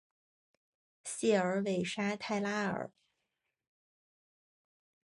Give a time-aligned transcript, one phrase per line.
[1.03, 2.91] 谢尔韦沙泰拉尔。